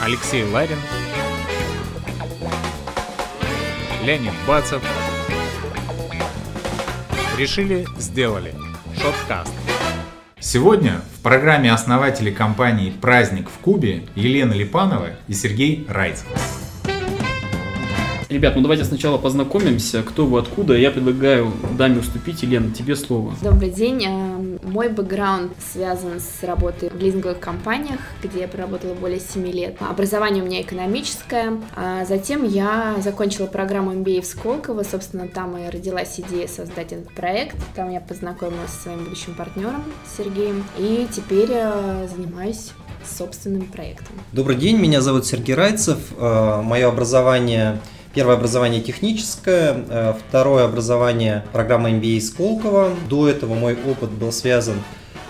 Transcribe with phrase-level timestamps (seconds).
[0.00, 0.78] Алексей Ларин,
[4.04, 4.82] Леонид Бацев.
[7.38, 8.54] Решили, сделали.
[9.00, 9.52] Шоткаст.
[10.38, 16.26] Сегодня в программе основатели компании «Праздник в Кубе» Елена Липанова и Сергей Райцев.
[18.34, 20.76] Ребят, ну давайте сначала познакомимся, кто вы, откуда.
[20.76, 22.42] Я предлагаю даме уступить.
[22.42, 23.32] Елена, тебе слово.
[23.40, 24.04] Добрый день.
[24.04, 29.76] Э, мой бэкграунд связан с работой в лизинговых компаниях, где я проработала более 7 лет.
[29.78, 31.60] Образование у меня экономическое.
[31.76, 34.82] А затем я закончила программу MBA в Сколково.
[34.82, 37.56] Собственно, там и родилась идея создать этот проект.
[37.76, 39.84] Там я познакомилась со своим будущим партнером
[40.18, 40.64] Сергеем.
[40.76, 42.72] И теперь э, занимаюсь
[43.06, 44.16] собственным проектом.
[44.32, 45.98] Добрый день, меня зовут Сергей Райцев.
[46.18, 47.78] Э, Мое образование
[48.14, 52.92] Первое образование техническое, э, второе образование программа MBA Сколково.
[53.10, 54.76] До этого мой опыт был связан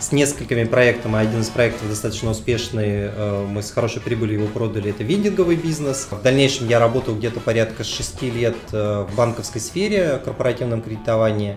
[0.01, 1.19] с несколькими проектами.
[1.19, 6.09] Один из проектов достаточно успешный, э, мы с хорошей прибылью его продали, это вендинговый бизнес.
[6.11, 11.57] В дальнейшем я работал где-то порядка 6 лет э, в банковской сфере, корпоративном кредитовании.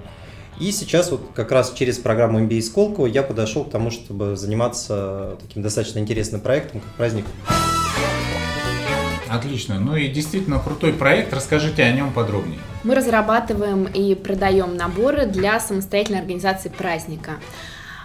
[0.61, 5.37] И сейчас вот как раз через программу MBA Сколково я подошел к тому, чтобы заниматься
[5.41, 7.25] таким достаточно интересным проектом, как праздник.
[9.29, 9.79] Отлично.
[9.79, 11.33] Ну и действительно крутой проект.
[11.33, 12.59] Расскажите о нем подробнее.
[12.83, 17.33] Мы разрабатываем и продаем наборы для самостоятельной организации праздника.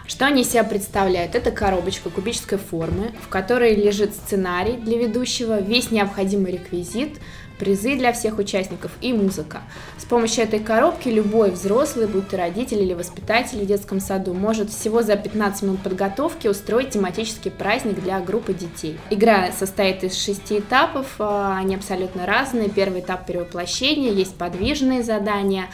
[0.07, 1.35] Что они из себя представляют?
[1.35, 7.19] Это коробочка кубической формы, в которой лежит сценарий для ведущего, весь необходимый реквизит,
[7.63, 9.63] призы для всех участников и музыка.
[9.97, 14.69] С помощью этой коробки любой взрослый, будь то родитель или воспитатель в детском саду, может
[14.71, 18.99] всего за 15 минут подготовки устроить тематический праздник для группы детей.
[19.11, 22.69] Игра состоит из шести этапов, а, они абсолютно разные.
[22.69, 25.67] Первый этап перевоплощения, есть подвижные задания,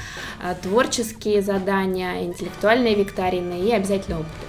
[0.43, 4.48] а, творческие задания, интеллектуальные викторины и обязательно опыты.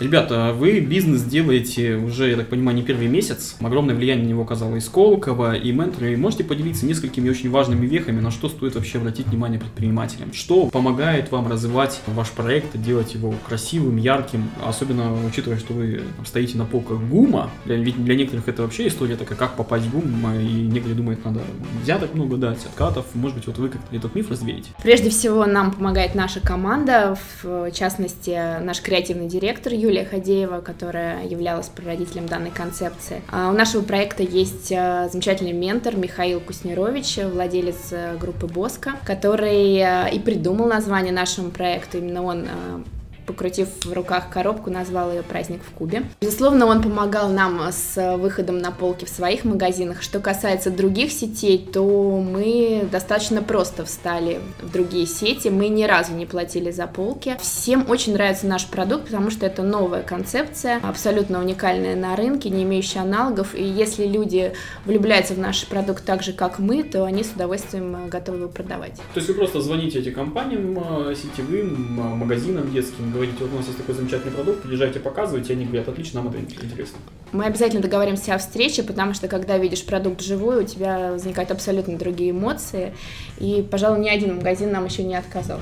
[0.00, 3.56] Ребята, вы бизнес делаете уже, я так понимаю, не первый месяц.
[3.60, 6.06] Огромное влияние на него оказало и Сколково, и Ментор.
[6.06, 10.32] И можете поделиться несколькими очень важными вехами, на что стоит вообще обратить внимание предпринимателям?
[10.32, 16.56] Что помогает вам развивать ваш проект, делать его красивым, ярким, особенно учитывая, что вы стоите
[16.56, 20.62] на полках ГУМа, ведь для некоторых это вообще история такая, как попасть в ГУМ, и
[20.62, 21.40] некоторые думают, надо
[21.82, 24.70] взяток много дать, откатов, может быть, вот вы как-то этот миф развеете?
[24.82, 31.26] Прежде всего, нам помогает наша команда, в частности, наш креативный директор Юлия Юлия Хадеева, которая
[31.26, 33.22] являлась прародителем данной концепции.
[33.28, 39.78] А у нашего проекта есть а, замечательный ментор Михаил Куснерович, владелец э, группы Боска, который
[39.78, 41.98] э, и придумал название нашему проекту.
[41.98, 42.82] Именно он э,
[43.30, 46.02] покрутив в руках коробку, назвал ее «Праздник в Кубе».
[46.20, 50.02] Безусловно, он помогал нам с выходом на полки в своих магазинах.
[50.02, 51.84] Что касается других сетей, то
[52.20, 55.48] мы достаточно просто встали в другие сети.
[55.48, 57.36] Мы ни разу не платили за полки.
[57.40, 62.64] Всем очень нравится наш продукт, потому что это новая концепция, абсолютно уникальная на рынке, не
[62.64, 63.54] имеющая аналогов.
[63.54, 64.52] И если люди
[64.84, 68.96] влюбляются в наш продукт так же, как мы, то они с удовольствием готовы его продавать.
[69.14, 73.66] То есть вы просто звоните этим компаниям э, сетевым, э, магазинам детским, говорите, у нас
[73.66, 76.98] есть такой замечательный продукт, приезжайте, показывайте, они говорят, отлично, нам это интересно.
[77.32, 81.96] Мы обязательно договоримся о встрече, потому что когда видишь продукт живой, у тебя возникают абсолютно
[81.96, 82.94] другие эмоции,
[83.38, 85.60] и, пожалуй, ни один магазин нам еще не отказал.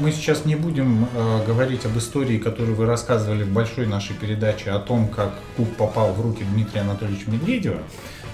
[0.00, 4.70] Мы сейчас не будем э, говорить об истории, которую вы рассказывали в большой нашей передаче
[4.70, 7.80] о том, как куб попал в руки Дмитрия Анатольевича Медведева.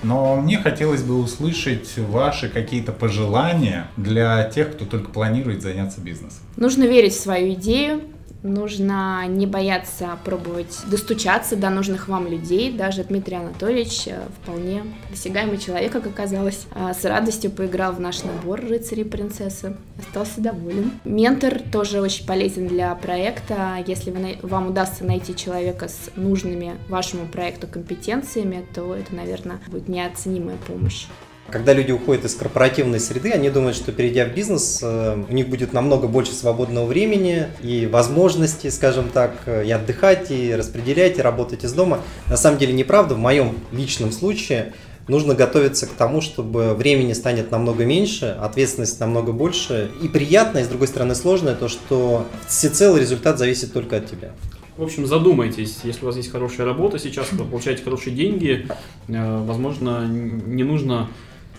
[0.04, 6.38] Но мне хотелось бы услышать ваши какие-то пожелания для тех, кто только планирует заняться бизнесом.
[6.56, 8.02] Нужно верить в свою идею,
[8.46, 12.72] нужно не бояться пробовать достучаться до нужных вам людей.
[12.72, 18.22] Даже Дмитрий Анатольевич э, вполне досягаемый человек, как оказалось, э, с радостью поиграл в наш
[18.22, 19.76] набор «Рыцари и принцессы».
[19.98, 20.92] Остался доволен.
[21.04, 23.82] Ментор тоже очень полезен для проекта.
[23.86, 29.88] Если вы, вам удастся найти человека с нужными вашему проекту компетенциями, то это, наверное, будет
[29.88, 31.06] неоценимая помощь.
[31.50, 35.48] Когда люди уходят из корпоративной среды, они думают, что перейдя в бизнес, э, у них
[35.48, 41.22] будет намного больше свободного времени и возможностей, скажем так, э, и отдыхать, и распределять, и
[41.22, 42.00] работать из дома.
[42.28, 43.14] На самом деле неправда.
[43.14, 44.72] В моем личном случае
[45.06, 49.92] нужно готовиться к тому, чтобы времени станет намного меньше, ответственность намного больше.
[50.02, 54.32] И приятно, и с другой стороны сложно, то, что всецелый результат зависит только от тебя.
[54.76, 58.66] В общем, задумайтесь, если у вас есть хорошая работа сейчас, вы получаете хорошие деньги,
[59.08, 61.08] э, возможно, не нужно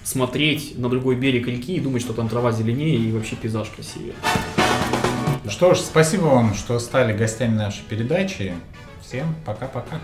[0.08, 4.14] смотреть на другой берег реки и думать, что там трава зеленее и вообще пейзаж красивее.
[5.50, 8.54] Что ж, спасибо вам, что стали гостями нашей передачи.
[9.02, 10.00] Всем пока-пока.